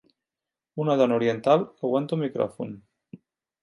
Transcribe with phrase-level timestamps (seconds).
[0.85, 2.77] Un dona oriental aguanta un micròfon.